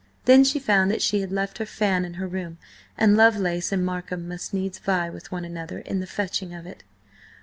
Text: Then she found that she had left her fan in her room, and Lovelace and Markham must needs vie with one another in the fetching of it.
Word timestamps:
Then 0.25 0.43
she 0.43 0.57
found 0.57 0.89
that 0.89 1.03
she 1.03 1.21
had 1.21 1.31
left 1.31 1.59
her 1.59 1.65
fan 1.67 2.05
in 2.05 2.15
her 2.15 2.25
room, 2.27 2.57
and 2.97 3.15
Lovelace 3.15 3.71
and 3.71 3.85
Markham 3.85 4.27
must 4.27 4.51
needs 4.51 4.79
vie 4.79 5.11
with 5.11 5.31
one 5.31 5.45
another 5.45 5.77
in 5.77 5.99
the 5.99 6.07
fetching 6.07 6.55
of 6.55 6.65
it. 6.65 6.83